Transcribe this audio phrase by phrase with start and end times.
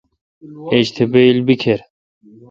[0.71, 1.79] ایج تہ بییل بیکھر۔